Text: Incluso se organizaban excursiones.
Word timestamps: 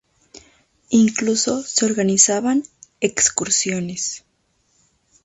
Incluso 0.89 1.61
se 1.61 1.85
organizaban 1.85 2.63
excursiones. 3.01 4.23